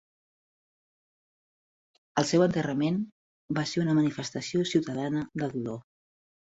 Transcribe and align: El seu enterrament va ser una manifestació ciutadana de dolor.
El 2.23 2.27
seu 2.31 2.47
enterrament 2.47 2.99
va 3.61 3.69
ser 3.75 3.87
una 3.87 3.99
manifestació 4.01 4.67
ciutadana 4.75 5.27
de 5.41 5.57
dolor. 5.57 5.83